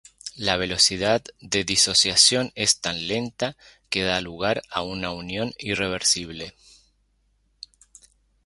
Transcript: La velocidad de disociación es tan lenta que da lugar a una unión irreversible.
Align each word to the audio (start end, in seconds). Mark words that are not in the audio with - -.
La 0.37 0.57
velocidad 0.57 1.21
de 1.41 1.63
disociación 1.63 2.51
es 2.55 2.79
tan 2.79 3.05
lenta 3.07 3.55
que 3.87 4.01
da 4.01 4.19
lugar 4.19 4.63
a 4.71 4.81
una 4.81 5.11
unión 5.11 5.53
irreversible. 5.59 6.55